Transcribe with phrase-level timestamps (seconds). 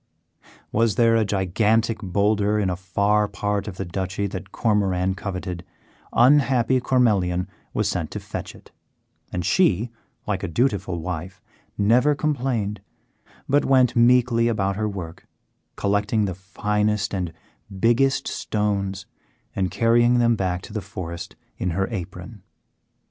[0.71, 5.63] Was there a gigantic boulder in a far part of the Duchy that Cormoran coveted,
[6.11, 8.71] unhappy Cormelian was sent to fetch it;
[9.31, 9.91] and she,
[10.25, 11.39] like a dutiful wife,
[11.77, 12.81] never complained,
[13.47, 15.27] but went meekly about her work,
[15.75, 17.31] collecting the finest and
[17.79, 19.05] biggest stones
[19.55, 22.41] and carrying them back to the forest in her apron.